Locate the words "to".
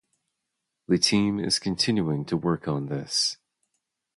2.25-2.35